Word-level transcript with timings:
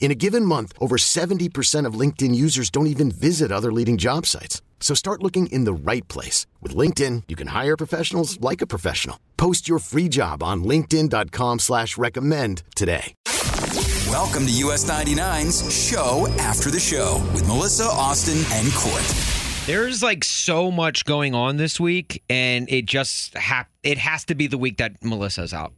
In 0.00 0.10
a 0.12 0.14
given 0.14 0.44
month, 0.44 0.72
over 0.80 0.96
70% 0.96 1.84
of 1.84 1.94
LinkedIn 1.94 2.34
users 2.34 2.70
don't 2.70 2.86
even 2.86 3.10
visit 3.10 3.52
other 3.52 3.70
leading 3.72 3.98
job 3.98 4.24
sites. 4.24 4.62
So 4.80 4.94
start 4.94 5.22
looking 5.22 5.48
in 5.48 5.64
the 5.64 5.72
right 5.74 6.06
place. 6.08 6.46
With 6.62 6.74
LinkedIn, 6.74 7.24
you 7.28 7.36
can 7.36 7.48
hire 7.48 7.76
professionals 7.76 8.40
like 8.40 8.62
a 8.62 8.66
professional. 8.66 9.18
Post 9.36 9.68
your 9.68 9.80
free 9.80 10.08
job 10.08 10.42
on 10.42 10.62
linkedin.com 10.64 11.58
slash 11.58 11.98
recommend 11.98 12.62
today. 12.74 13.12
Welcome 14.08 14.46
to 14.46 14.52
US 14.68 14.88
99's 14.88 15.74
Show 15.74 16.28
After 16.38 16.70
the 16.70 16.80
Show 16.80 17.20
with 17.34 17.46
Melissa, 17.48 17.84
Austin, 17.84 18.38
and 18.56 18.72
Court. 18.72 19.04
There's 19.66 20.02
like 20.02 20.24
so 20.24 20.70
much 20.70 21.04
going 21.04 21.34
on 21.34 21.56
this 21.58 21.78
week, 21.78 22.22
and 22.30 22.70
it 22.70 22.86
just 22.86 23.36
ha- 23.36 23.66
it 23.82 23.98
has 23.98 24.24
to 24.26 24.34
be 24.34 24.46
the 24.46 24.56
week 24.56 24.78
that 24.78 25.04
Melissa's 25.04 25.52
out. 25.52 25.74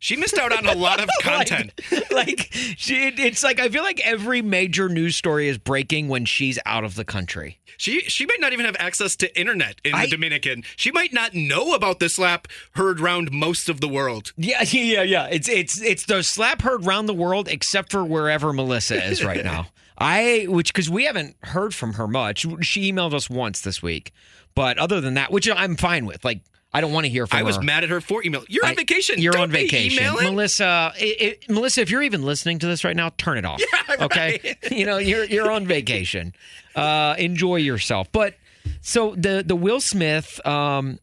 She 0.00 0.16
missed 0.16 0.38
out 0.38 0.52
on 0.56 0.64
a 0.66 0.74
lot 0.74 1.00
of 1.00 1.08
content. 1.22 1.72
like, 1.90 2.10
like 2.12 2.48
she, 2.76 3.08
it's 3.08 3.42
like 3.42 3.58
I 3.58 3.68
feel 3.68 3.82
like 3.82 4.00
every 4.06 4.42
major 4.42 4.88
news 4.88 5.16
story 5.16 5.48
is 5.48 5.58
breaking 5.58 6.08
when 6.08 6.24
she's 6.24 6.58
out 6.64 6.84
of 6.84 6.94
the 6.94 7.04
country. 7.04 7.58
She 7.78 8.00
she 8.02 8.24
might 8.26 8.40
not 8.40 8.52
even 8.52 8.64
have 8.64 8.76
access 8.78 9.16
to 9.16 9.38
internet 9.38 9.80
in 9.84 9.94
I- 9.94 10.04
the 10.04 10.10
Dominican. 10.12 10.62
She 10.76 10.90
might 10.92 11.12
not 11.12 11.34
know 11.34 11.74
about 11.74 11.98
the 11.98 12.08
slap 12.08 12.46
heard 12.72 13.00
round 13.00 13.32
most 13.32 13.68
of 13.68 13.80
the 13.80 13.88
world. 13.88 14.32
Yeah, 14.36 14.62
yeah, 14.70 15.02
yeah. 15.02 15.26
It's 15.26 15.48
it's 15.48 15.80
it's 15.80 16.06
the 16.06 16.22
slap 16.22 16.62
heard 16.62 16.86
round 16.86 17.08
the 17.08 17.14
world, 17.14 17.48
except 17.48 17.90
for 17.90 18.04
wherever 18.04 18.52
Melissa 18.52 19.04
is 19.04 19.24
right 19.24 19.44
now. 19.44 19.68
I 19.98 20.46
which 20.48 20.72
because 20.72 20.88
we 20.88 21.04
haven't 21.06 21.34
heard 21.42 21.74
from 21.74 21.94
her 21.94 22.06
much. 22.06 22.46
She 22.60 22.92
emailed 22.92 23.14
us 23.14 23.28
once 23.28 23.60
this 23.62 23.82
week, 23.82 24.12
but 24.54 24.78
other 24.78 25.00
than 25.00 25.14
that, 25.14 25.32
which 25.32 25.50
I'm 25.50 25.74
fine 25.76 26.06
with. 26.06 26.24
Like 26.24 26.40
I 26.72 26.80
don't 26.82 26.92
want 26.92 27.06
to 27.06 27.10
hear 27.10 27.26
from 27.26 27.36
I 27.36 27.40
her. 27.40 27.46
was 27.46 27.60
mad 27.62 27.82
at 27.84 27.90
her 27.90 28.00
for 28.00 28.22
email. 28.22 28.44
You're 28.48 28.66
on 28.66 28.76
vacation. 28.76 29.18
You're 29.18 29.32
Don't 29.32 29.42
on 29.44 29.50
vacation. 29.50 30.04
Melissa. 30.14 30.92
It, 30.98 31.20
it- 31.44 31.50
Melissa, 31.50 31.80
if 31.80 31.90
you're 31.90 32.02
even 32.02 32.22
listening 32.22 32.58
to 32.58 32.66
this 32.66 32.84
right 32.84 32.94
now, 32.96 33.10
turn 33.16 33.38
it 33.38 33.44
off. 33.44 33.60
Okay, 34.00 34.54
you 34.70 34.84
know 34.86 34.98
you're 34.98 35.24
you're 35.24 35.50
on 35.50 35.66
vacation. 35.66 36.32
Uh, 36.76 37.16
enjoy 37.18 37.56
yourself. 37.56 38.06
But 38.12 38.34
so 38.80 39.14
the 39.16 39.42
the 39.44 39.56
Will 39.56 39.80
Smith 39.80 40.44
um, 40.46 41.00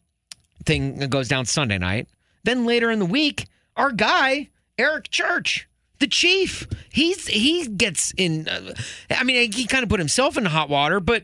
thing 0.66 1.00
goes 1.10 1.28
down 1.28 1.46
Sunday 1.46 1.78
night. 1.78 2.08
Then 2.44 2.66
later 2.66 2.90
in 2.92 3.00
the 3.00 3.06
week, 3.06 3.48
our 3.76 3.92
guy 3.92 4.50
Eric 4.78 5.10
Church. 5.10 5.68
The 6.00 6.08
chief, 6.08 6.68
he's 6.92 7.28
he 7.28 7.68
gets 7.68 8.14
in. 8.18 8.48
Uh, 8.48 8.74
I 9.10 9.24
mean, 9.24 9.52
he 9.52 9.66
kind 9.66 9.82
of 9.84 9.90
put 9.90 10.00
himself 10.00 10.38
in 10.38 10.46
hot 10.46 10.70
water, 10.70 11.00
but 11.02 11.24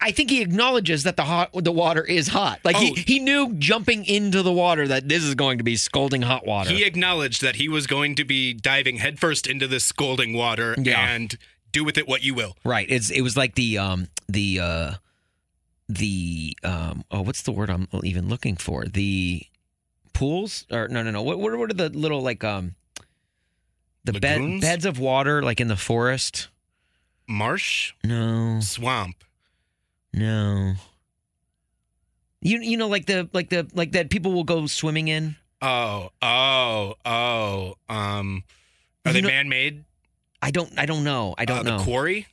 I- 0.00 0.10
think 0.12 0.30
he 0.30 0.42
acknowledges 0.42 1.04
that 1.04 1.16
the 1.16 1.22
hot 1.24 1.50
the 1.52 1.70
water 1.72 2.02
is 2.02 2.28
hot. 2.28 2.60
Like 2.64 2.76
Oh. 2.76 2.80
he, 2.80 2.94
he 2.94 3.18
knew 3.20 3.54
jumping 3.54 4.04
into 4.06 4.42
the 4.42 4.52
water 4.52 4.88
that 4.88 5.08
this 5.08 5.22
is 5.22 5.34
going 5.36 5.58
to 5.58 5.64
be 5.64 5.76
scalding 5.76 6.22
hot 6.22 6.44
water. 6.46 6.70
He 6.70 6.84
acknowledged 6.84 7.42
that 7.42 7.56
he 7.56 7.68
was 7.68 7.86
going 7.86 8.14
to 8.16 8.24
be 8.24 8.52
diving 8.52 8.96
headfirst 8.96 9.46
into 9.46 9.66
this 9.68 9.84
scalding 9.84 10.32
water 10.32 10.74
Yeah. 10.78 11.08
and 11.08 11.36
do 11.70 11.84
with 11.84 11.96
it 11.98 12.08
what 12.08 12.22
you 12.24 12.34
will. 12.34 12.56
right. 12.64 12.86
It's 12.90 13.10
it 13.10 13.20
was 13.20 13.36
like 13.36 13.54
the 13.54 13.78
um 13.78 14.08
the 14.28 14.58
uh 14.60 14.92
the 15.88 16.56
um 16.64 17.04
oh 17.10 17.20
what's 17.22 17.42
the 17.42 17.52
word 17.52 17.70
I'm 17.70 17.86
even 18.02 18.28
looking 18.28 18.56
for? 18.56 18.84
The 18.84 19.42
pools 20.12 20.66
or 20.72 20.88
no 20.88 21.02
no 21.04 21.10
no 21.12 21.22
what 21.22 21.38
what 21.38 21.56
what 21.56 21.70
are 21.70 21.74
the 21.74 21.88
little 21.90 22.20
like 22.20 22.42
um 22.42 22.74
the 24.04 24.14
bed, 24.14 24.60
beds 24.60 24.84
of 24.84 24.98
water 24.98 25.42
like 25.42 25.60
in 25.60 25.68
the 25.68 25.76
forest? 25.76 26.48
Marsh, 27.28 27.92
No. 28.02 28.58
swamp. 28.60 29.22
No. 30.12 30.74
You 32.40 32.60
you 32.60 32.76
know 32.76 32.88
like 32.88 33.06
the 33.06 33.28
like 33.32 33.48
the 33.50 33.66
like 33.74 33.92
that 33.92 34.10
people 34.10 34.32
will 34.32 34.44
go 34.44 34.66
swimming 34.66 35.08
in? 35.08 35.36
Oh, 35.60 36.10
oh, 36.22 36.94
oh. 37.04 37.74
Um, 37.88 38.44
are 39.04 39.08
You 39.10 39.14
they 39.14 39.20
know- 39.22 39.28
man-made? 39.28 39.84
I 40.40 40.52
don't 40.52 40.72
I 40.78 40.86
don't 40.86 41.02
know. 41.02 41.34
I 41.36 41.44
don't 41.44 41.58
Uh, 41.60 41.62
know. 41.62 41.78
The 41.78 41.84
quarry, 41.84 42.26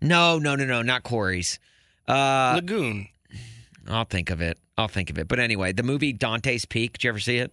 No, 0.00 0.38
no, 0.38 0.56
no, 0.56 0.64
no, 0.64 0.80
not 0.80 1.02
quarries. 1.02 1.58
Uh, 2.08 2.52
lagoon. 2.56 3.08
I'll 3.86 4.04
think 4.06 4.30
of 4.30 4.40
it. 4.40 4.58
I'll 4.78 4.88
think 4.88 5.10
of 5.10 5.18
it. 5.18 5.28
But 5.28 5.38
anyway, 5.40 5.72
the 5.72 5.82
movie 5.82 6.12
Dante's 6.14 6.64
Peak. 6.64 6.94
Did 6.94 7.04
you 7.04 7.10
ever 7.10 7.18
see 7.20 7.36
it? 7.36 7.52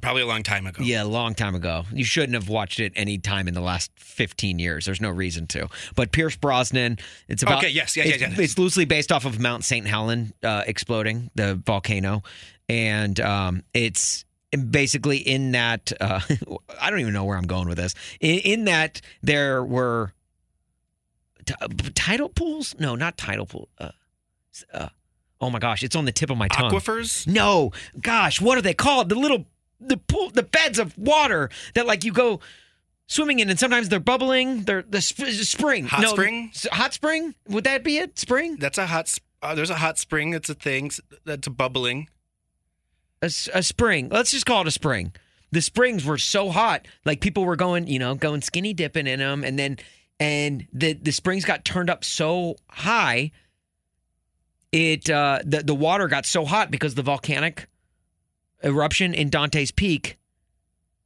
Probably 0.00 0.22
a 0.22 0.26
long 0.26 0.42
time 0.42 0.66
ago. 0.66 0.82
Yeah, 0.84 1.02
a 1.02 1.04
long 1.04 1.34
time 1.34 1.54
ago. 1.54 1.84
You 1.92 2.04
shouldn't 2.04 2.34
have 2.34 2.48
watched 2.48 2.78
it 2.78 2.92
any 2.94 3.18
time 3.18 3.48
in 3.48 3.54
the 3.54 3.60
last 3.60 3.90
15 3.96 4.58
years. 4.58 4.84
There's 4.84 5.00
no 5.00 5.10
reason 5.10 5.46
to. 5.48 5.68
But 5.96 6.12
Pierce 6.12 6.36
Brosnan, 6.36 6.98
it's 7.28 7.42
about. 7.42 7.58
Okay, 7.58 7.70
yes, 7.70 7.96
yeah, 7.96 8.04
yeah, 8.04 8.12
it's, 8.12 8.22
yeah. 8.22 8.34
It's 8.38 8.56
loosely 8.56 8.84
based 8.84 9.10
off 9.10 9.24
of 9.24 9.40
Mount 9.40 9.64
St. 9.64 9.86
Helen 9.86 10.32
uh, 10.44 10.62
exploding, 10.66 11.30
the 11.34 11.56
volcano. 11.56 12.22
And 12.68 13.18
um, 13.18 13.64
it's 13.74 14.24
basically 14.70 15.18
in 15.18 15.52
that. 15.52 15.92
Uh, 16.00 16.20
I 16.80 16.90
don't 16.90 17.00
even 17.00 17.12
know 17.12 17.24
where 17.24 17.36
I'm 17.36 17.46
going 17.46 17.68
with 17.68 17.78
this. 17.78 17.94
In, 18.20 18.38
in 18.38 18.64
that, 18.66 19.00
there 19.22 19.64
were 19.64 20.12
t- 21.44 21.54
tidal 21.94 22.28
pools? 22.28 22.76
No, 22.78 22.94
not 22.94 23.16
tidal 23.16 23.46
pool. 23.46 23.68
Uh, 23.78 23.90
uh, 24.72 24.88
oh 25.40 25.50
my 25.50 25.58
gosh, 25.58 25.82
it's 25.82 25.96
on 25.96 26.04
the 26.04 26.12
tip 26.12 26.30
of 26.30 26.36
my 26.36 26.48
tongue. 26.48 26.70
Aquifers. 26.70 27.26
No, 27.26 27.72
gosh, 28.00 28.40
what 28.40 28.56
are 28.56 28.62
they 28.62 28.74
called? 28.74 29.08
The 29.08 29.16
little 29.16 29.46
the 29.80 29.96
pool, 29.96 30.30
the 30.30 30.42
beds 30.42 30.78
of 30.78 30.96
water 30.98 31.50
that 31.74 31.86
like 31.86 32.04
you 32.04 32.12
go 32.12 32.40
swimming 33.06 33.40
in, 33.40 33.50
and 33.50 33.58
sometimes 33.58 33.88
they're 33.88 34.00
bubbling. 34.00 34.62
They're 34.62 34.82
the 34.82 35.02
sp- 35.02 35.34
spring. 35.42 35.86
Hot 35.86 36.02
no, 36.02 36.12
spring? 36.12 36.52
hot 36.72 36.94
spring. 36.94 37.34
Would 37.48 37.64
that 37.64 37.84
be 37.84 37.98
it? 37.98 38.18
Spring. 38.18 38.56
That's 38.56 38.78
a 38.78 38.86
hot. 38.86 39.16
Uh, 39.42 39.54
there's 39.54 39.70
a 39.70 39.76
hot 39.76 39.98
spring. 39.98 40.30
That's 40.30 40.48
a 40.48 40.54
thing. 40.54 40.90
That's 41.24 41.46
a 41.46 41.50
bubbling. 41.50 42.08
A 43.22 43.28
spring. 43.28 44.08
Let's 44.08 44.30
just 44.30 44.46
call 44.46 44.62
it 44.62 44.66
a 44.66 44.70
spring. 44.70 45.12
The 45.52 45.60
springs 45.60 46.04
were 46.04 46.16
so 46.16 46.50
hot, 46.50 46.86
like 47.04 47.20
people 47.20 47.44
were 47.44 47.56
going, 47.56 47.86
you 47.86 47.98
know, 47.98 48.14
going 48.14 48.40
skinny 48.40 48.72
dipping 48.72 49.06
in 49.06 49.18
them, 49.18 49.44
and 49.44 49.58
then 49.58 49.78
and 50.20 50.66
the 50.72 50.92
the 50.92 51.10
springs 51.10 51.44
got 51.44 51.64
turned 51.64 51.90
up 51.90 52.04
so 52.04 52.56
high. 52.70 53.32
It 54.72 55.10
uh, 55.10 55.40
the 55.44 55.62
the 55.62 55.74
water 55.74 56.06
got 56.06 56.24
so 56.24 56.44
hot 56.44 56.70
because 56.70 56.94
the 56.94 57.02
volcanic 57.02 57.68
eruption 58.62 59.14
in 59.14 59.30
Dante's 59.30 59.70
Peak 59.70 60.16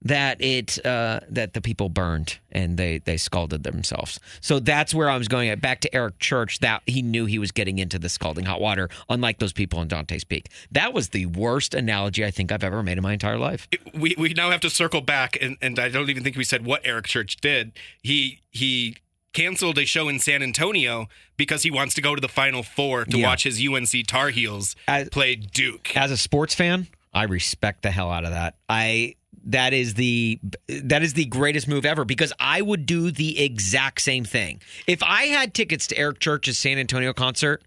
that 0.07 0.39
it 0.43 0.85
uh, 0.85 1.21
that 1.31 1.55
the 1.55 1.63
people 1.63 1.89
burned 1.89 2.39
and 2.53 2.77
they 2.77 2.99
they 2.99 3.17
scalded 3.17 3.63
themselves. 3.63 4.21
So 4.43 4.59
that's 4.61 4.93
where 4.93 5.09
I 5.09 5.17
was 5.17 5.29
going 5.29 5.49
at. 5.49 5.63
Back 5.63 5.81
to 5.81 5.95
Eric 5.95 6.19
Church, 6.19 6.59
that 6.59 6.83
he 6.85 7.01
knew 7.01 7.25
he 7.25 7.39
was 7.39 7.53
getting 7.53 7.79
into 7.79 7.99
the 7.99 8.11
scalding 8.11 8.45
hot 8.45 8.61
water, 8.61 8.91
unlike 9.09 9.39
those 9.39 9.55
people 9.55 9.81
in 9.81 9.89
Dante's 9.89 10.23
Peak. 10.25 10.51
That 10.73 10.93
was 10.93 11.09
the 11.11 11.25
worst 11.27 11.73
analogy 11.75 12.23
I 12.23 12.31
think 12.31 12.53
I've 12.53 12.63
ever 12.65 12.83
made 12.83 12.99
in 12.99 13.03
my 13.03 13.15
entire 13.15 13.39
life. 13.39 13.67
we 13.95 14.15
we 14.19 14.35
now 14.35 14.51
have 14.51 14.61
to 14.61 14.71
circle 14.71 15.01
back 15.01 15.39
and, 15.41 15.57
and 15.63 15.79
I 15.79 15.89
don't 15.89 16.11
even 16.11 16.23
think 16.23 16.37
we 16.37 16.45
said 16.45 16.67
what 16.67 16.83
Eric 16.85 17.07
Church 17.07 17.39
did. 17.39 17.73
He 18.03 18.41
he 18.51 18.99
canceled 19.33 19.79
a 19.79 19.87
show 19.87 20.09
in 20.11 20.19
San 20.21 20.43
Antonio 20.43 21.09
because 21.39 21.63
he 21.63 21.71
wants 21.71 21.95
to 21.95 22.03
go 22.03 22.15
to 22.15 22.21
the 22.21 22.29
final 22.29 22.63
four 22.63 23.07
to 23.07 23.19
Yeah. 23.19 23.27
watch 23.29 23.45
his 23.45 23.59
UNC 23.59 24.07
Tar 24.07 24.29
Heels 24.29 24.77
As- 24.87 25.09
play 25.09 25.35
Duke. 25.35 25.97
As 25.97 26.11
a 26.11 26.17
sports 26.19 26.55
fan, 26.55 26.89
I 27.15 27.25
respect 27.25 27.83
the 27.83 27.91
hell 27.91 28.11
out 28.11 28.25
of 28.25 28.31
that. 28.31 28.57
I 28.69 29.15
that 29.47 29.73
is 29.73 29.95
the 29.95 30.41
that 30.69 31.03
is 31.03 31.15
the 31.15 31.27
greatest 31.27 31.69
move 31.69 31.85
ever 31.85 32.05
because 32.05 32.33
I 32.41 32.63
would 32.63 32.87
do 32.87 33.11
the 33.11 33.43
exact 33.43 34.01
same 34.01 34.25
thing. 34.25 34.61
If 34.87 35.03
I 35.03 35.25
had 35.25 35.55
tickets 35.55 35.87
to 35.89 35.99
Eric 35.99 36.19
Church's 36.21 36.59
San 36.59 36.79
Antonio 36.79 37.13
concert, 37.13 37.63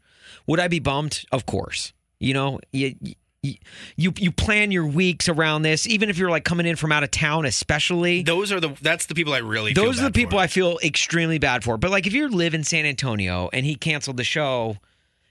would 0.47 0.59
I 0.59 0.67
be 0.67 0.79
bummed? 0.79 1.23
Of 1.31 1.45
course. 1.45 1.93
You 2.19 2.33
know, 2.33 2.59
you, 2.71 2.95
you 3.95 4.13
you 4.17 4.31
plan 4.31 4.71
your 4.71 4.87
weeks 4.87 5.29
around 5.29 5.61
this, 5.61 5.87
even 5.87 6.09
if 6.09 6.17
you're 6.17 6.31
like 6.31 6.43
coming 6.43 6.65
in 6.65 6.75
from 6.75 6.91
out 6.91 7.03
of 7.03 7.11
town, 7.11 7.45
especially. 7.45 8.23
Those 8.23 8.51
are 8.51 8.59
the 8.59 8.75
that's 8.81 9.05
the 9.05 9.15
people 9.15 9.33
I 9.33 9.39
really 9.39 9.73
feel 9.73 9.85
Those 9.85 9.99
are 10.01 10.05
the 10.05 10.11
people 10.11 10.39
for. 10.39 10.43
I 10.43 10.47
feel 10.47 10.79
extremely 10.83 11.37
bad 11.37 11.63
for. 11.63 11.77
But 11.77 11.91
like 11.91 12.07
if 12.07 12.13
you 12.13 12.27
live 12.27 12.53
in 12.53 12.63
San 12.63 12.85
Antonio 12.85 13.49
and 13.53 13.65
he 13.65 13.75
canceled 13.75 14.17
the 14.17 14.23
show, 14.23 14.77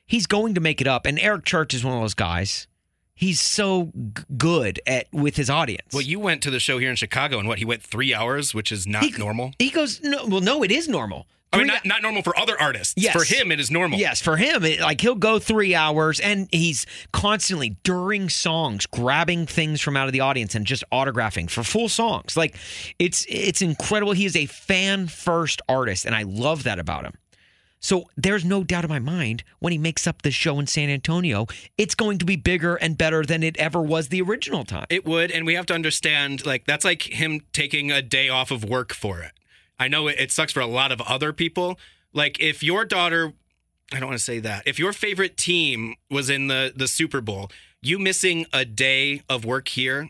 he's 0.07 0.27
going 0.27 0.55
to 0.55 0.61
make 0.61 0.81
it 0.81 0.87
up. 0.87 1.07
And 1.07 1.19
Eric 1.19 1.45
Church 1.45 1.75
is 1.75 1.85
one 1.85 1.95
of 1.95 2.01
those 2.01 2.15
guys. 2.15 2.69
He's 3.17 3.41
so 3.41 3.91
g- 4.15 4.23
good 4.37 4.79
at 4.87 5.07
with 5.13 5.35
his 5.37 5.51
audience. 5.51 5.89
Well, 5.93 6.03
you 6.03 6.21
went 6.21 6.43
to 6.45 6.51
the 6.51 6.61
show 6.61 6.79
here 6.79 6.91
in 6.91 6.97
Chicago, 6.97 7.39
and 7.41 7.49
what? 7.49 7.59
He 7.59 7.65
went 7.65 7.83
three 7.83 8.15
hours, 8.15 8.55
which 8.55 8.71
is 8.71 8.87
not 8.87 9.03
He- 9.03 9.11
normal. 9.19 9.53
he 9.59 9.71
goes, 9.71 10.01
no, 10.03 10.25
well, 10.27 10.41
no, 10.41 10.63
it 10.63 10.71
is 10.71 10.87
normal. 10.89 11.27
I 11.53 11.59
mean, 11.59 11.69
not, 11.69 11.87
not 11.87 12.03
normal 12.03 12.23
for 12.23 12.39
other 12.39 12.61
artists. 12.61 12.93
Yes. 12.99 13.15
For 13.15 13.25
him, 13.25 13.51
it 13.51 13.59
is 13.59 13.71
normal. 13.71 13.99
Yes, 13.99 14.21
for 14.21 14.37
him, 14.37 14.63
it, 14.65 14.81
like 14.81 15.01
he'll 15.01 15.15
go 15.15 15.39
three 15.39 15.75
hours 15.75 16.21
and 16.21 16.49
he's 16.53 16.85
constantly 17.13 17.77
during 17.83 18.29
songs 18.29 18.85
grabbing 18.85 19.47
things 19.47 19.81
from 19.81 19.97
out 19.97 20.07
of 20.07 20.13
the 20.13 20.21
audience 20.21 20.55
and 20.55 20.67
just 20.67 20.85
autographing 20.93 21.49
for 21.49 21.63
full 21.63 21.89
songs. 21.89 22.37
Like 22.37 22.57
it's 22.99 23.25
it's 23.29 23.63
incredible. 23.63 24.13
He 24.13 24.27
is 24.27 24.37
a 24.37 24.45
fan 24.47 25.07
first 25.07 25.63
artist, 25.67 26.05
and 26.05 26.15
I 26.15 26.25
love 26.25 26.65
that 26.65 26.79
about 26.79 27.05
him. 27.05 27.15
So 27.87 28.11
there's 28.17 28.45
no 28.45 28.65
doubt 28.65 28.83
in 28.83 28.91
my 28.91 28.99
mind 28.99 29.45
when 29.61 29.71
he 29.71 29.79
makes 29.79 30.09
up 30.09 30.23
the 30.23 30.33
show 30.33 30.59
in 30.59 30.67
San 30.67 30.91
Antonio, 30.91 31.47
it's 31.79 31.95
going 31.95 32.19
to 32.19 32.25
be 32.25 32.35
bigger 32.35 32.75
and 32.75 32.99
better 32.99 33.23
than 33.23 33.45
it 33.45 33.57
ever 33.59 33.81
was 33.81 34.09
the 34.09 34.21
original 34.23 34.65
time. 34.65 34.87
It 34.91 35.05
would, 35.05 35.31
and 35.31 35.47
we 35.47 35.55
have 35.55 35.67
to 35.67 35.75
understand 35.75 36.45
like 36.45 36.67
that's 36.67 36.85
like 36.85 37.03
him 37.03 37.43
taking 37.53 37.93
a 37.93 38.03
day 38.03 38.29
off 38.29 38.51
of 38.51 38.65
work 38.65 38.93
for 38.93 39.21
it. 39.21 39.31
I 39.79 39.87
know 39.87 40.09
it, 40.09 40.17
it 40.19 40.33
sucks 40.33 40.53
for 40.53 40.59
a 40.59 40.67
lot 40.67 40.91
of 40.91 41.01
other 41.03 41.33
people. 41.33 41.79
Like 42.13 42.41
if 42.41 42.61
your 42.61 42.85
daughter, 42.85 43.33
I 43.93 44.01
don't 44.01 44.09
want 44.09 44.19
to 44.19 44.25
say 44.25 44.41
that. 44.41 44.67
If 44.67 44.81
your 44.81 44.93
favorite 44.93 45.37
team 45.37 45.95
was 46.11 46.29
in 46.29 46.49
the 46.49 46.73
the 46.75 46.89
Super 46.89 47.21
Bowl, 47.21 47.53
you 47.81 48.01
missing 48.01 48.47
a 48.53 48.65
day 48.65 49.23
of 49.29 49.45
work 49.45 49.69
here, 49.69 50.09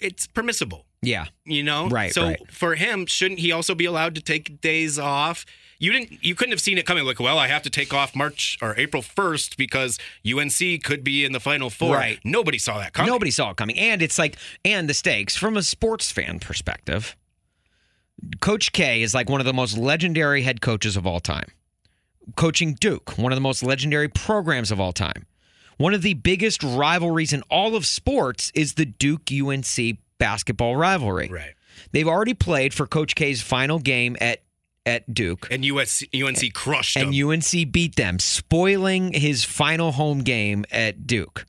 it's 0.00 0.26
permissible. 0.26 0.86
Yeah. 1.02 1.26
You 1.44 1.62
know, 1.62 1.88
Right, 1.88 2.12
So 2.12 2.24
right. 2.24 2.52
for 2.52 2.74
him, 2.74 3.06
shouldn't 3.06 3.40
he 3.40 3.52
also 3.52 3.74
be 3.74 3.84
allowed 3.84 4.14
to 4.16 4.20
take 4.20 4.60
days 4.60 4.98
off? 4.98 5.44
You 5.80 5.92
didn't. 5.92 6.24
You 6.24 6.34
couldn't 6.34 6.50
have 6.50 6.60
seen 6.60 6.76
it 6.76 6.86
coming. 6.86 7.04
Like, 7.04 7.20
well, 7.20 7.38
I 7.38 7.46
have 7.46 7.62
to 7.62 7.70
take 7.70 7.94
off 7.94 8.16
March 8.16 8.58
or 8.60 8.74
April 8.76 9.00
first 9.00 9.56
because 9.56 9.96
UNC 10.26 10.82
could 10.82 11.04
be 11.04 11.24
in 11.24 11.30
the 11.30 11.38
Final 11.38 11.70
Four. 11.70 11.94
Right. 11.94 12.18
Nobody 12.24 12.58
saw 12.58 12.78
that 12.78 12.94
coming. 12.94 13.12
Nobody 13.12 13.30
saw 13.30 13.50
it 13.50 13.56
coming. 13.56 13.78
And 13.78 14.02
it's 14.02 14.18
like, 14.18 14.36
and 14.64 14.88
the 14.88 14.94
stakes 14.94 15.36
from 15.36 15.56
a 15.56 15.62
sports 15.62 16.10
fan 16.10 16.40
perspective, 16.40 17.16
Coach 18.40 18.72
K 18.72 19.02
is 19.02 19.14
like 19.14 19.30
one 19.30 19.40
of 19.40 19.46
the 19.46 19.52
most 19.52 19.78
legendary 19.78 20.42
head 20.42 20.60
coaches 20.60 20.96
of 20.96 21.06
all 21.06 21.20
time. 21.20 21.46
Coaching 22.34 22.74
Duke, 22.74 23.16
one 23.16 23.30
of 23.30 23.36
the 23.36 23.40
most 23.40 23.62
legendary 23.62 24.08
programs 24.08 24.72
of 24.72 24.80
all 24.80 24.92
time. 24.92 25.26
One 25.76 25.94
of 25.94 26.02
the 26.02 26.14
biggest 26.14 26.64
rivalries 26.64 27.32
in 27.32 27.42
all 27.42 27.76
of 27.76 27.86
sports 27.86 28.50
is 28.52 28.74
the 28.74 28.84
Duke 28.84 29.30
UNC 29.32 29.98
basketball 30.18 30.76
rivalry. 30.76 31.28
Right. 31.28 31.54
They've 31.92 32.08
already 32.08 32.34
played 32.34 32.74
for 32.74 32.86
Coach 32.86 33.14
K's 33.14 33.42
final 33.42 33.78
game 33.78 34.16
at 34.20 34.42
at 34.86 35.12
Duke. 35.12 35.48
And 35.50 35.64
US, 35.66 36.02
UNC 36.14 36.52
crushed 36.54 36.96
And 36.96 37.12
them. 37.12 37.30
And 37.30 37.44
UNC 37.44 37.72
beat 37.72 37.96
them, 37.96 38.18
spoiling 38.18 39.12
his 39.12 39.44
final 39.44 39.92
home 39.92 40.20
game 40.20 40.64
at 40.70 41.06
Duke. 41.06 41.44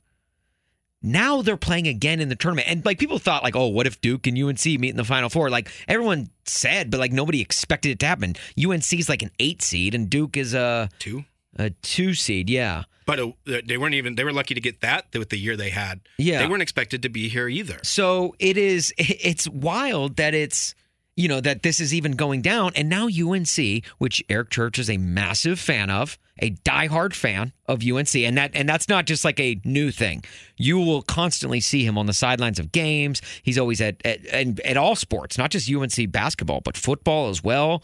Now 1.02 1.40
they're 1.40 1.56
playing 1.56 1.88
again 1.88 2.20
in 2.20 2.28
the 2.28 2.36
tournament. 2.36 2.68
And 2.68 2.84
like 2.84 2.98
people 2.98 3.18
thought, 3.18 3.42
like, 3.42 3.56
oh, 3.56 3.68
what 3.68 3.86
if 3.86 4.00
Duke 4.02 4.26
and 4.26 4.36
UNC 4.38 4.64
meet 4.66 4.90
in 4.90 4.96
the 4.96 5.04
final 5.04 5.30
four? 5.30 5.48
Like 5.48 5.70
everyone 5.88 6.28
said, 6.44 6.90
but 6.90 7.00
like 7.00 7.12
nobody 7.12 7.40
expected 7.40 7.92
it 7.92 7.98
to 8.00 8.06
happen. 8.06 8.34
UNC's 8.62 9.08
like 9.08 9.22
an 9.22 9.30
eight 9.38 9.62
seed 9.62 9.94
and 9.94 10.10
Duke 10.10 10.36
is 10.36 10.52
a, 10.52 10.90
Two. 10.98 11.24
A 11.56 11.70
two 11.70 12.14
seed. 12.14 12.50
Yeah. 12.50 12.84
But 13.06 13.18
uh, 13.18 13.32
they 13.44 13.76
weren't 13.76 13.94
even. 13.94 14.14
They 14.14 14.24
were 14.24 14.32
lucky 14.32 14.54
to 14.54 14.60
get 14.60 14.82
that 14.82 15.06
with 15.12 15.30
the 15.30 15.38
year 15.38 15.56
they 15.56 15.70
had. 15.70 16.00
Yeah. 16.18 16.40
They 16.40 16.48
weren't 16.48 16.62
expected 16.62 17.02
to 17.02 17.08
be 17.08 17.28
here 17.28 17.48
either. 17.48 17.78
So 17.82 18.34
it 18.38 18.56
is 18.56 18.94
it's 18.98 19.48
wild 19.48 20.16
that 20.16 20.34
it's 20.34 20.74
you 21.16 21.28
know 21.28 21.40
that 21.40 21.62
this 21.62 21.80
is 21.80 21.92
even 21.92 22.12
going 22.12 22.40
down 22.40 22.72
and 22.74 22.88
now 22.88 23.06
UNC 23.06 23.84
which 23.98 24.24
Eric 24.28 24.50
Church 24.50 24.78
is 24.78 24.88
a 24.88 24.96
massive 24.96 25.58
fan 25.58 25.90
of 25.90 26.18
a 26.38 26.50
diehard 26.50 27.12
fan 27.12 27.52
of 27.66 27.82
UNC 27.86 28.14
and 28.14 28.38
that 28.38 28.52
and 28.54 28.68
that's 28.68 28.88
not 28.88 29.06
just 29.06 29.24
like 29.24 29.38
a 29.38 29.60
new 29.64 29.90
thing 29.90 30.24
you 30.56 30.78
will 30.78 31.02
constantly 31.02 31.60
see 31.60 31.84
him 31.84 31.98
on 31.98 32.06
the 32.06 32.12
sidelines 32.14 32.58
of 32.58 32.72
games 32.72 33.20
he's 33.42 33.58
always 33.58 33.80
at 33.80 33.96
at, 34.04 34.24
at, 34.26 34.60
at 34.60 34.76
all 34.76 34.96
sports 34.96 35.36
not 35.36 35.50
just 35.50 35.70
UNC 35.70 36.10
basketball 36.10 36.60
but 36.60 36.76
football 36.76 37.28
as 37.28 37.44
well 37.44 37.82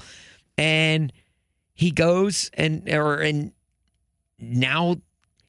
and 0.57 1.13
he 1.75 1.91
goes 1.91 2.51
and 2.55 2.89
or 2.89 3.17
and 3.17 3.53
now 4.39 4.97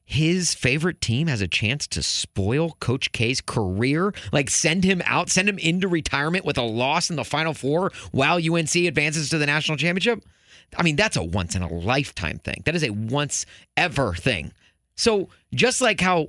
his 0.04 0.54
favorite 0.54 1.02
team 1.02 1.26
has 1.26 1.42
a 1.42 1.48
chance 1.48 1.86
to 1.88 2.02
spoil 2.02 2.76
Coach 2.80 3.12
K's 3.12 3.42
career, 3.42 4.14
like 4.32 4.48
send 4.48 4.82
him 4.82 5.02
out, 5.04 5.28
send 5.28 5.48
him 5.48 5.58
into 5.58 5.86
retirement 5.86 6.46
with 6.46 6.56
a 6.56 6.62
loss 6.62 7.10
in 7.10 7.16
the 7.16 7.24
Final 7.24 7.52
Four 7.52 7.92
while 8.10 8.36
UNC 8.36 8.74
advances 8.74 9.28
to 9.28 9.38
the 9.38 9.44
national 9.44 9.76
championship. 9.76 10.24
I 10.76 10.82
mean, 10.82 10.96
that's 10.96 11.18
a 11.18 11.22
once 11.22 11.54
in 11.54 11.62
a 11.62 11.70
lifetime 11.72 12.38
thing. 12.38 12.62
That 12.64 12.74
is 12.74 12.84
a 12.84 12.90
once 12.90 13.44
ever 13.76 14.14
thing. 14.14 14.52
So 14.96 15.28
just 15.52 15.82
like 15.82 16.00
how 16.00 16.28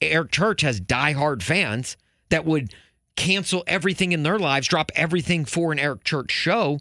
Eric 0.00 0.32
Church 0.32 0.62
has 0.62 0.80
diehard 0.80 1.42
fans 1.42 1.96
that 2.30 2.44
would 2.44 2.74
cancel 3.14 3.62
everything 3.68 4.10
in 4.10 4.24
their 4.24 4.40
lives, 4.40 4.66
drop 4.66 4.90
everything 4.96 5.44
for 5.44 5.70
an 5.70 5.78
Eric 5.78 6.02
Church 6.02 6.32
show, 6.32 6.80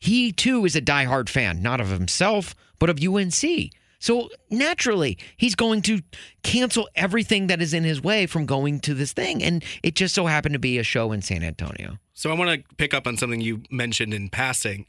he 0.00 0.32
too 0.32 0.64
is 0.64 0.74
a 0.74 0.82
diehard 0.82 1.28
fan, 1.28 1.62
not 1.62 1.80
of 1.80 1.90
himself, 1.90 2.56
but 2.80 2.90
of 2.90 3.00
UNC. 3.00 3.70
So 4.02 4.30
naturally, 4.50 5.16
he's 5.36 5.54
going 5.54 5.80
to 5.82 6.00
cancel 6.42 6.88
everything 6.96 7.46
that 7.46 7.62
is 7.62 7.72
in 7.72 7.84
his 7.84 8.02
way 8.02 8.26
from 8.26 8.46
going 8.46 8.80
to 8.80 8.94
this 8.94 9.12
thing. 9.12 9.44
And 9.44 9.62
it 9.84 9.94
just 9.94 10.12
so 10.12 10.26
happened 10.26 10.54
to 10.54 10.58
be 10.58 10.76
a 10.78 10.82
show 10.82 11.12
in 11.12 11.22
San 11.22 11.44
Antonio. 11.44 11.98
So 12.12 12.28
I 12.28 12.34
want 12.34 12.50
to 12.50 12.74
pick 12.74 12.92
up 12.94 13.06
on 13.06 13.16
something 13.16 13.40
you 13.40 13.62
mentioned 13.70 14.12
in 14.12 14.28
passing 14.28 14.86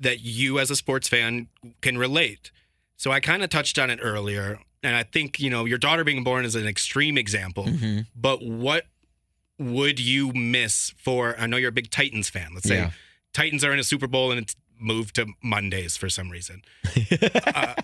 that 0.00 0.22
you 0.22 0.58
as 0.58 0.68
a 0.68 0.74
sports 0.74 1.08
fan 1.08 1.46
can 1.80 1.96
relate. 1.96 2.50
So 2.96 3.12
I 3.12 3.20
kind 3.20 3.44
of 3.44 3.50
touched 3.50 3.78
on 3.78 3.88
it 3.88 4.00
earlier, 4.02 4.58
and 4.82 4.96
I 4.96 5.04
think 5.04 5.38
you 5.38 5.48
know 5.48 5.64
your 5.64 5.78
daughter 5.78 6.02
being 6.02 6.24
born 6.24 6.44
is 6.44 6.56
an 6.56 6.66
extreme 6.66 7.16
example. 7.16 7.66
Mm-hmm. 7.66 8.00
But 8.16 8.44
what 8.44 8.86
would 9.60 10.00
you 10.00 10.32
miss 10.32 10.92
for? 10.96 11.36
I 11.38 11.46
know 11.46 11.56
you're 11.56 11.68
a 11.68 11.72
big 11.72 11.92
Titans 11.92 12.30
fan. 12.30 12.50
Let's 12.52 12.66
say 12.66 12.78
Yeah. 12.78 12.90
Titans 13.32 13.62
are 13.62 13.72
in 13.72 13.78
a 13.78 13.84
Super 13.84 14.08
Bowl 14.08 14.32
and 14.32 14.40
it's 14.40 14.56
moved 14.78 15.16
to 15.16 15.26
Mondays 15.42 15.96
for 15.96 16.08
some 16.08 16.30
reason. 16.30 16.62
uh, 17.54 17.74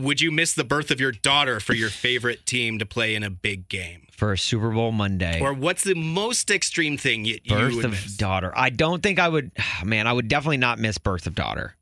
would 0.00 0.20
you 0.20 0.30
miss 0.30 0.54
the 0.54 0.64
birth 0.64 0.90
of 0.90 1.00
your 1.00 1.12
daughter 1.12 1.60
for 1.60 1.74
your 1.74 1.90
favorite 1.90 2.46
team 2.46 2.78
to 2.78 2.86
play 2.86 3.14
in 3.14 3.22
a 3.22 3.30
big 3.30 3.68
game? 3.68 4.06
For 4.12 4.32
a 4.32 4.38
Super 4.38 4.70
Bowl 4.70 4.92
Monday. 4.92 5.40
Or 5.40 5.52
what's 5.52 5.84
the 5.84 5.94
most 5.94 6.50
extreme 6.50 6.96
thing 6.98 7.24
you, 7.24 7.38
you 7.42 7.56
birth 7.56 7.74
would 7.76 7.84
of 7.86 7.90
miss? 7.92 8.16
daughter. 8.16 8.52
I 8.54 8.70
don't 8.70 9.02
think 9.02 9.18
I 9.18 9.28
would, 9.28 9.50
man, 9.84 10.06
I 10.06 10.12
would 10.12 10.28
definitely 10.28 10.58
not 10.58 10.78
miss 10.78 10.98
birth 10.98 11.26
of 11.26 11.34
daughter. 11.34 11.76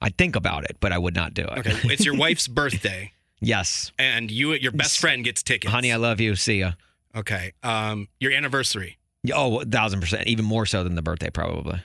I'd 0.00 0.16
think 0.16 0.36
about 0.36 0.64
it, 0.64 0.76
but 0.80 0.92
I 0.92 0.98
would 0.98 1.14
not 1.14 1.34
do 1.34 1.42
it. 1.42 1.58
Okay, 1.58 1.76
it's 1.84 2.04
your 2.04 2.16
wife's 2.16 2.46
birthday, 2.48 3.12
yes. 3.40 3.90
and 3.98 4.30
you, 4.30 4.52
your 4.52 4.70
best 4.70 5.00
friend, 5.00 5.24
gets 5.24 5.42
tickets. 5.42 5.72
Honey, 5.72 5.92
I 5.92 5.96
love 5.96 6.20
you. 6.20 6.36
See 6.36 6.60
ya. 6.60 6.72
Okay, 7.16 7.52
um, 7.64 8.06
your 8.20 8.30
anniversary. 8.30 8.98
Oh, 9.34 9.60
a 9.60 9.64
thousand 9.64 10.00
percent. 10.00 10.28
Even 10.28 10.44
more 10.44 10.66
so 10.66 10.84
than 10.84 10.94
the 10.94 11.02
birthday, 11.02 11.30
probably. 11.30 11.80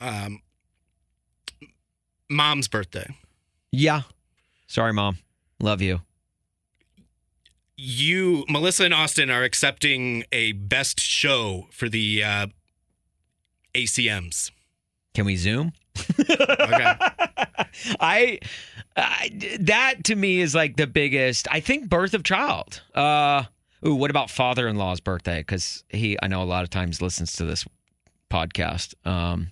Um, 0.00 0.40
mom's 2.30 2.68
birthday. 2.68 3.06
Yeah. 3.72 4.02
Sorry, 4.72 4.94
mom. 4.94 5.18
Love 5.60 5.82
you. 5.82 6.00
You, 7.76 8.46
Melissa, 8.48 8.84
and 8.86 8.94
Austin 8.94 9.28
are 9.28 9.42
accepting 9.42 10.24
a 10.32 10.52
best 10.52 10.98
show 10.98 11.68
for 11.70 11.90
the 11.90 12.24
uh, 12.24 12.46
ACMs. 13.74 14.50
Can 15.12 15.26
we 15.26 15.36
zoom? 15.36 15.74
Okay. 16.18 16.94
I, 18.00 18.38
I 18.96 19.56
that 19.60 20.04
to 20.04 20.16
me 20.16 20.40
is 20.40 20.54
like 20.54 20.76
the 20.76 20.86
biggest. 20.86 21.48
I 21.50 21.60
think 21.60 21.90
birth 21.90 22.14
of 22.14 22.24
child. 22.24 22.80
Uh, 22.94 23.44
ooh, 23.86 23.94
what 23.94 24.10
about 24.10 24.30
father-in-law's 24.30 25.00
birthday? 25.00 25.40
Because 25.40 25.84
he, 25.90 26.16
I 26.22 26.28
know 26.28 26.42
a 26.42 26.44
lot 26.44 26.64
of 26.64 26.70
times 26.70 27.02
listens 27.02 27.34
to 27.34 27.44
this 27.44 27.66
podcast. 28.30 28.94
Um, 29.06 29.50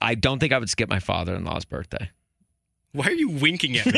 I 0.00 0.14
don't 0.14 0.38
think 0.38 0.52
I 0.52 0.58
would 0.58 0.70
skip 0.70 0.88
my 0.88 1.00
father-in-law's 1.00 1.64
birthday. 1.64 2.10
Why 2.92 3.06
are 3.06 3.12
you 3.12 3.28
winking 3.28 3.76
at 3.76 3.86
me? 3.86 3.92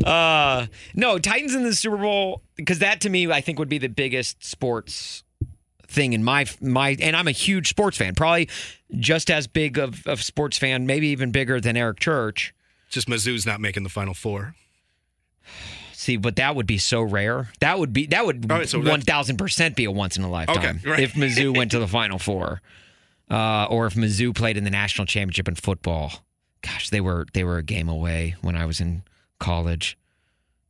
uh, 0.04 0.66
no, 0.94 1.18
Titans 1.18 1.54
in 1.54 1.64
the 1.64 1.74
Super 1.74 1.96
Bowl 1.96 2.42
because 2.56 2.78
that 2.80 3.00
to 3.02 3.10
me 3.10 3.30
I 3.30 3.40
think 3.40 3.58
would 3.58 3.68
be 3.68 3.78
the 3.78 3.88
biggest 3.88 4.44
sports 4.44 5.24
thing 5.88 6.12
in 6.12 6.22
my 6.22 6.46
my 6.60 6.96
and 7.00 7.16
I'm 7.16 7.28
a 7.28 7.32
huge 7.32 7.68
sports 7.68 7.96
fan, 7.96 8.14
probably 8.14 8.48
just 8.98 9.30
as 9.30 9.46
big 9.46 9.78
of 9.78 10.06
of 10.06 10.22
sports 10.22 10.58
fan, 10.58 10.86
maybe 10.86 11.08
even 11.08 11.30
bigger 11.32 11.60
than 11.60 11.76
Eric 11.76 12.00
Church. 12.00 12.54
Just 12.88 13.08
Mizzou's 13.08 13.46
not 13.46 13.60
making 13.60 13.82
the 13.82 13.88
Final 13.88 14.14
Four. 14.14 14.54
See, 15.92 16.16
but 16.16 16.36
that 16.36 16.54
would 16.54 16.66
be 16.66 16.78
so 16.78 17.02
rare. 17.02 17.50
That 17.60 17.78
would 17.78 17.92
be 17.92 18.06
that 18.06 18.24
would 18.24 18.48
right, 18.48 18.68
so 18.68 18.80
one 18.80 19.00
thousand 19.00 19.38
percent 19.38 19.74
be 19.74 19.84
a 19.84 19.90
once 19.90 20.16
in 20.16 20.22
a 20.22 20.30
lifetime 20.30 20.58
Okay, 20.58 20.88
right. 20.88 21.00
if 21.00 21.14
Mizzou 21.14 21.56
went 21.56 21.72
to 21.72 21.78
the 21.78 21.88
Final 21.88 22.18
Four, 22.18 22.62
uh, 23.30 23.66
or 23.70 23.86
if 23.86 23.94
Mizzou 23.94 24.34
played 24.34 24.56
in 24.56 24.64
the 24.64 24.70
national 24.70 25.06
championship 25.06 25.48
in 25.48 25.54
football. 25.54 26.12
Gosh, 26.62 26.90
they 26.90 27.00
were 27.00 27.26
they 27.32 27.44
were 27.44 27.58
a 27.58 27.62
game 27.62 27.88
away 27.88 28.34
when 28.40 28.56
I 28.56 28.66
was 28.66 28.80
in 28.80 29.02
college. 29.38 29.96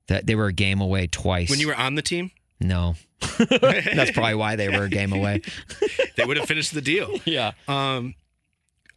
That 0.08 0.26
they 0.26 0.34
were 0.34 0.46
a 0.46 0.52
game 0.52 0.80
away 0.80 1.06
twice. 1.06 1.50
When 1.50 1.58
you 1.58 1.66
were 1.68 1.74
on 1.76 1.94
the 1.94 2.02
team, 2.02 2.30
no, 2.60 2.94
that's 3.38 4.10
probably 4.12 4.34
why 4.34 4.56
they 4.56 4.68
were 4.68 4.84
a 4.84 4.88
game 4.88 5.12
away. 5.12 5.42
they 6.16 6.24
would 6.24 6.36
have 6.36 6.46
finished 6.46 6.74
the 6.74 6.80
deal. 6.82 7.18
yeah, 7.24 7.52
Um, 7.66 8.14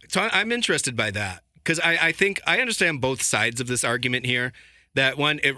so 0.08 0.28
I'm 0.32 0.52
interested 0.52 0.96
by 0.96 1.10
that 1.12 1.42
because 1.54 1.80
I, 1.80 2.08
I 2.08 2.12
think 2.12 2.40
I 2.46 2.60
understand 2.60 3.00
both 3.00 3.22
sides 3.22 3.60
of 3.60 3.66
this 3.66 3.82
argument 3.84 4.26
here. 4.26 4.52
that 4.94 5.16
one 5.16 5.40
it 5.42 5.54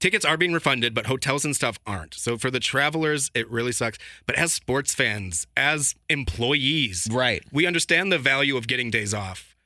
tickets 0.00 0.24
are 0.24 0.36
being 0.36 0.52
refunded, 0.52 0.94
but 0.94 1.06
hotels 1.06 1.44
and 1.44 1.54
stuff 1.54 1.78
aren't. 1.86 2.14
So 2.14 2.36
for 2.38 2.50
the 2.50 2.60
travelers, 2.60 3.30
it 3.34 3.50
really 3.50 3.72
sucks. 3.72 3.98
But 4.26 4.36
as 4.36 4.52
sports 4.52 4.94
fans, 4.94 5.46
as 5.56 5.94
employees, 6.08 7.08
Right. 7.10 7.42
we 7.52 7.66
understand 7.66 8.12
the 8.12 8.18
value 8.18 8.56
of 8.56 8.66
getting 8.68 8.90
days 8.90 9.12
off. 9.12 9.56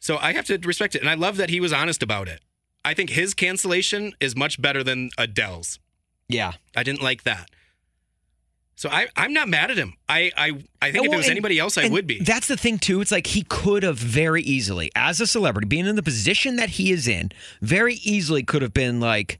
So 0.00 0.18
I 0.18 0.32
have 0.32 0.46
to 0.46 0.58
respect 0.58 0.94
it. 0.94 1.00
And 1.00 1.08
I 1.10 1.14
love 1.14 1.36
that 1.36 1.50
he 1.50 1.60
was 1.60 1.72
honest 1.72 2.02
about 2.02 2.28
it. 2.28 2.40
I 2.84 2.94
think 2.94 3.10
his 3.10 3.34
cancellation 3.34 4.12
is 4.20 4.34
much 4.34 4.60
better 4.60 4.82
than 4.82 5.10
Adele's. 5.16 5.78
Yeah. 6.28 6.52
I 6.76 6.82
didn't 6.82 7.02
like 7.02 7.22
that. 7.22 7.48
So 8.82 8.88
I, 8.88 9.06
I'm 9.16 9.32
not 9.32 9.46
mad 9.46 9.70
at 9.70 9.76
him. 9.76 9.94
I, 10.08 10.32
I, 10.36 10.46
I 10.82 10.90
think 10.90 11.04
if 11.04 11.10
Well, 11.10 11.12
it 11.12 11.16
was 11.18 11.28
anybody 11.28 11.56
else, 11.56 11.78
I 11.78 11.88
would 11.88 12.04
be. 12.04 12.18
That's 12.18 12.48
the 12.48 12.56
thing 12.56 12.80
too. 12.80 13.00
It's 13.00 13.12
like 13.12 13.28
he 13.28 13.44
could 13.44 13.84
have 13.84 13.96
very 13.96 14.42
easily, 14.42 14.90
as 14.96 15.20
a 15.20 15.26
celebrity, 15.28 15.68
being 15.68 15.86
in 15.86 15.94
the 15.94 16.02
position 16.02 16.56
that 16.56 16.70
he 16.70 16.90
is 16.90 17.06
in, 17.06 17.30
very 17.60 17.94
easily 18.02 18.42
could 18.42 18.60
have 18.60 18.74
been 18.74 18.98
like, 18.98 19.38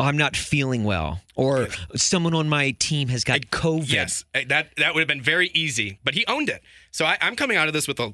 oh, 0.00 0.06
"I'm 0.06 0.16
not 0.16 0.34
feeling 0.34 0.82
well," 0.82 1.20
or 1.36 1.68
"Someone 1.94 2.34
on 2.34 2.48
my 2.48 2.72
team 2.80 3.06
has 3.10 3.22
got 3.22 3.42
COVID." 3.52 3.92
Yes, 3.92 4.24
that 4.34 4.70
that 4.76 4.92
would 4.92 5.00
have 5.00 5.06
been 5.06 5.22
very 5.22 5.52
easy, 5.54 6.00
but 6.02 6.14
he 6.14 6.26
owned 6.26 6.48
it. 6.48 6.60
So 6.90 7.04
I, 7.04 7.16
I'm 7.20 7.36
coming 7.36 7.56
out 7.56 7.68
of 7.68 7.74
this 7.74 7.86
with 7.86 8.00
a, 8.00 8.12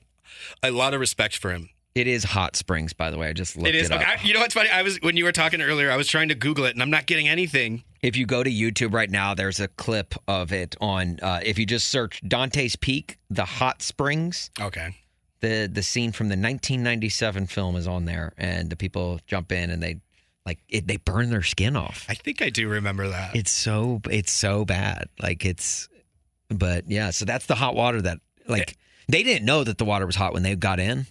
a 0.62 0.73
lot 0.73 0.92
of 0.92 1.00
respect 1.00 1.38
for 1.38 1.52
him. 1.52 1.71
It 1.96 2.06
is 2.06 2.24
Hot 2.24 2.56
Springs, 2.56 2.92
by 2.92 3.10
the 3.10 3.16
way. 3.16 3.26
I 3.28 3.32
just 3.32 3.56
looked 3.56 3.68
It 3.68 3.74
is. 3.74 3.86
it 3.88 3.92
up. 3.92 4.02
I- 4.06 4.20
you 4.22 4.34
know 4.34 4.40
what's 4.40 4.52
funny? 4.52 4.68
I 4.68 4.82
was 4.82 4.98
when 5.00 5.16
you 5.16 5.24
were 5.24 5.32
talking 5.32 5.62
earlier. 5.62 5.90
I 5.90 5.96
was 5.96 6.08
trying 6.08 6.28
to 6.28 6.34
Google 6.34 6.66
it, 6.66 6.74
and 6.74 6.82
I'm 6.82 6.90
not 6.90 7.06
getting 7.06 7.26
anything. 7.26 7.84
If 8.02 8.16
you 8.18 8.26
go 8.26 8.42
to 8.44 8.50
YouTube 8.50 8.92
right 8.92 9.08
now, 9.10 9.32
there's 9.34 9.60
a 9.60 9.68
clip 9.68 10.14
of 10.28 10.52
it 10.52 10.76
on. 10.78 11.18
Uh, 11.22 11.40
if 11.42 11.58
you 11.58 11.64
just 11.64 11.88
search 11.88 12.20
Dante's 12.28 12.76
Peak, 12.76 13.16
the 13.30 13.46
Hot 13.46 13.80
Springs, 13.80 14.50
Okay. 14.60 14.94
the 15.40 15.70
the 15.72 15.82
scene 15.82 16.12
from 16.12 16.28
the 16.28 16.36
1997 16.36 17.46
film 17.46 17.76
is 17.76 17.86
on 17.88 18.04
there, 18.04 18.34
and 18.36 18.68
the 18.68 18.76
people 18.76 19.18
jump 19.26 19.50
in 19.50 19.70
and 19.70 19.82
they 19.82 19.96
like 20.44 20.58
it, 20.68 20.86
they 20.86 20.98
burn 20.98 21.30
their 21.30 21.42
skin 21.42 21.76
off. 21.76 22.04
I 22.10 22.14
think 22.14 22.42
I 22.42 22.50
do 22.50 22.68
remember 22.68 23.08
that. 23.08 23.34
It's 23.34 23.50
so 23.50 24.02
it's 24.10 24.30
so 24.32 24.66
bad. 24.66 25.08
Like 25.20 25.46
it's, 25.46 25.88
but 26.50 26.90
yeah. 26.90 27.08
So 27.10 27.24
that's 27.24 27.46
the 27.46 27.54
hot 27.54 27.74
water 27.74 28.02
that 28.02 28.18
like 28.46 28.76
they 29.08 29.22
didn't 29.22 29.46
know 29.46 29.64
that 29.64 29.78
the 29.78 29.86
water 29.86 30.04
was 30.04 30.14
hot 30.16 30.34
when 30.34 30.42
they 30.42 30.54
got 30.56 30.78
in. 30.78 31.06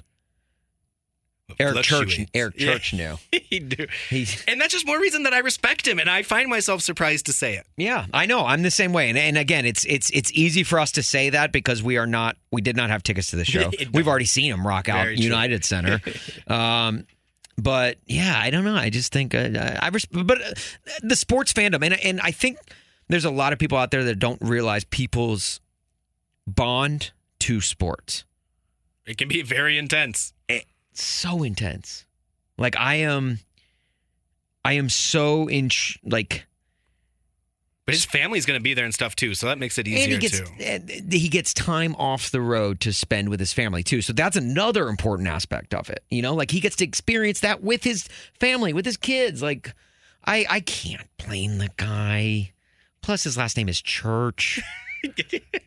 Eric 1.59 1.83
Church. 1.83 2.19
Eric 2.33 2.55
Yeah. 2.57 2.73
Church 2.73 2.93
knew. 2.93 3.17
he 3.31 3.59
do. 3.59 3.85
He's 4.09 4.43
And 4.47 4.59
that's 4.59 4.73
just 4.73 4.85
more 4.85 4.99
reason 4.99 5.23
that 5.23 5.33
I 5.33 5.39
respect 5.39 5.87
him, 5.87 5.99
and 5.99 6.09
I 6.09 6.23
find 6.23 6.49
myself 6.49 6.81
surprised 6.81 7.27
to 7.27 7.33
say 7.33 7.55
it. 7.55 7.67
Yeah, 7.77 8.05
I 8.13 8.25
know. 8.25 8.45
I'm 8.45 8.63
the 8.63 8.71
same 8.71 8.93
way. 8.93 9.09
And, 9.09 9.17
and 9.17 9.37
again, 9.37 9.65
it's 9.65 9.85
it's 9.85 10.09
it's 10.11 10.31
easy 10.33 10.63
for 10.63 10.79
us 10.79 10.91
to 10.93 11.03
say 11.03 11.29
that 11.29 11.51
because 11.51 11.83
we 11.83 11.97
are 11.97 12.07
not 12.07 12.35
we 12.51 12.61
did 12.61 12.75
not 12.75 12.89
have 12.89 13.03
tickets 13.03 13.27
to 13.27 13.35
the 13.35 13.45
show. 13.45 13.69
No. 13.79 13.89
We've 13.93 14.07
already 14.07 14.25
seen 14.25 14.51
him 14.51 14.65
rock 14.65 14.89
out 14.89 15.03
Very 15.03 15.15
true. 15.17 15.25
United 15.25 15.63
Center. 15.65 16.01
um 16.47 17.05
but 17.57 17.97
yeah, 18.05 18.35
I 18.37 18.49
don't 18.49 18.65
know. 18.65 18.75
I 18.75 18.89
just 18.89 19.13
think 19.13 19.33
uh, 19.33 19.49
I 19.81 19.87
res- 19.89 20.05
but 20.05 20.41
uh, 20.41 20.51
the 21.03 21.15
sports 21.15 21.53
fandom 21.53 21.83
and 21.85 21.93
and 21.93 22.19
I 22.21 22.31
think 22.31 22.57
there's 23.07 23.23
a 23.25 23.31
lot 23.31 23.53
of 23.53 23.59
people 23.59 23.77
out 23.77 23.91
there 23.91 24.03
that 24.05 24.19
don't 24.19 24.41
realize 24.41 24.83
people's 24.83 25.61
bond 26.47 27.11
to 27.39 27.61
sports. 27.61 28.25
It 29.05 29.17
can 29.17 29.27
be 29.27 29.41
very 29.41 29.77
intense. 29.77 30.33
So 31.01 31.43
intense. 31.43 32.05
Like 32.57 32.77
I 32.77 32.95
am 32.95 33.39
I 34.63 34.73
am 34.73 34.89
so 34.89 35.47
in 35.47 35.69
like 36.03 36.45
But 37.85 37.95
his 37.95 38.05
family's 38.05 38.45
going 38.45 38.59
to 38.59 38.63
be 38.63 38.73
there 38.73 38.85
and 38.85 38.93
stuff 38.93 39.15
too, 39.15 39.35
so 39.35 39.47
that 39.47 39.59
makes 39.59 39.77
it 39.77 39.87
and 39.87 39.95
easier 39.95 40.13
he 40.15 40.17
gets 40.17 40.39
too. 40.39 40.45
Eh, 40.59 40.79
he 41.11 41.29
gets 41.29 41.53
time 41.53 41.95
off 41.95 42.31
the 42.31 42.41
road 42.41 42.79
to 42.81 42.93
spend 42.93 43.29
with 43.29 43.39
his 43.39 43.53
family 43.53 43.83
too. 43.83 44.01
So 44.01 44.13
that's 44.13 44.35
another 44.37 44.87
important 44.87 45.27
aspect 45.27 45.73
of 45.73 45.89
it. 45.89 46.03
You 46.09 46.21
know, 46.21 46.33
like 46.33 46.51
he 46.51 46.59
gets 46.59 46.75
to 46.77 46.83
experience 46.83 47.41
that 47.41 47.61
with 47.61 47.83
his 47.83 48.07
family, 48.39 48.73
with 48.73 48.85
his 48.85 48.97
kids. 48.97 49.41
Like 49.41 49.73
I 50.25 50.45
I 50.49 50.59
can't 50.61 51.07
blame 51.23 51.57
the 51.57 51.69
guy. 51.77 52.53
Plus 53.01 53.23
his 53.23 53.37
last 53.37 53.55
name 53.57 53.69
is 53.69 53.81
Church. 53.81 54.61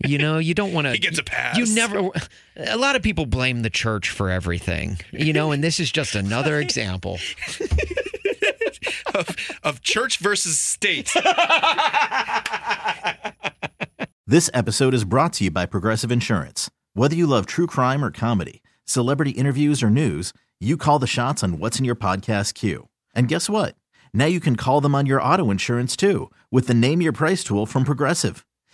you 0.06 0.18
know, 0.18 0.38
you 0.38 0.54
don't 0.54 0.72
want 0.72 0.86
to 0.86 0.92
He 0.98 0.98
gets 0.98 1.18
a 1.18 1.22
pass. 1.24 1.56
You 1.56 1.74
never 1.74 2.10
a 2.56 2.76
lot 2.76 2.96
of 2.96 3.02
people 3.02 3.26
blame 3.26 3.62
the 3.62 3.70
church 3.70 4.10
for 4.10 4.30
everything. 4.30 4.98
You 5.12 5.32
know, 5.32 5.52
and 5.52 5.62
this 5.62 5.80
is 5.80 5.90
just 5.90 6.14
another 6.14 6.60
example. 6.60 7.18
of, 9.14 9.36
of 9.62 9.80
church 9.82 10.18
versus 10.18 10.58
state. 10.58 11.12
This 14.26 14.50
episode 14.52 14.92
is 14.92 15.04
brought 15.04 15.32
to 15.34 15.44
you 15.44 15.50
by 15.50 15.64
Progressive 15.64 16.12
Insurance. 16.12 16.70
Whether 16.92 17.16
you 17.16 17.26
love 17.26 17.46
true 17.46 17.66
crime 17.66 18.04
or 18.04 18.10
comedy, 18.10 18.62
celebrity 18.84 19.30
interviews 19.30 19.82
or 19.82 19.88
news, 19.88 20.34
you 20.60 20.76
call 20.76 20.98
the 20.98 21.06
shots 21.06 21.42
on 21.42 21.58
what's 21.58 21.78
in 21.78 21.86
your 21.86 21.96
podcast 21.96 22.52
queue. 22.52 22.88
And 23.14 23.28
guess 23.28 23.48
what? 23.48 23.74
Now 24.12 24.26
you 24.26 24.38
can 24.40 24.56
call 24.56 24.82
them 24.82 24.94
on 24.94 25.06
your 25.06 25.22
auto 25.22 25.50
insurance 25.50 25.96
too 25.96 26.30
with 26.50 26.66
the 26.66 26.74
Name 26.74 27.00
Your 27.00 27.12
Price 27.12 27.42
tool 27.42 27.64
from 27.64 27.84
Progressive. 27.84 28.44